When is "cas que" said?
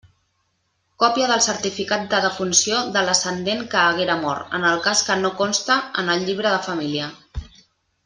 4.89-5.21